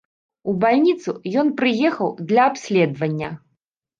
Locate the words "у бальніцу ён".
0.51-1.51